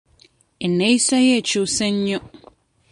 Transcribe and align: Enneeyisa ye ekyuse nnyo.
Enneeyisa 0.65 1.15
ye 1.25 1.31
ekyuse 1.39 1.85
nnyo. 1.93 2.19